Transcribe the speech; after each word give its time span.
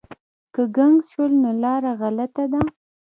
که 0.53 0.61
ګنګس 0.75 1.05
شول 1.11 1.31
نو 1.41 1.51
لاره 1.63 1.91
غلطه 2.01 2.43
ده. 2.51 2.61